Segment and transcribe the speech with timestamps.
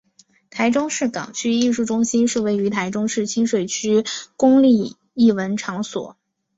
[0.49, 6.17] 台中市港区艺术中心是位于台中市清水区的公立艺文场所。